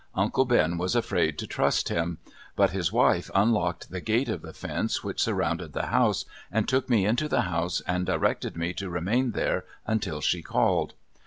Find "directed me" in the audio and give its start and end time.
8.03-8.73